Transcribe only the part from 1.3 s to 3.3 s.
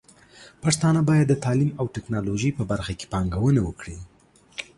تعليم او ټکنالوژۍ په برخه کې